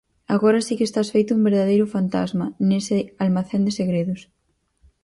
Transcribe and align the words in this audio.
Agora 0.35 0.63
si 0.65 0.73
que 0.77 0.87
estás 0.89 1.11
feito 1.15 1.31
un 1.37 1.45
verdadeiro 1.49 1.85
fantasma 1.95 2.45
nese 2.69 2.97
almacén 3.23 3.61
de 3.65 3.75
segredos. 3.79 4.21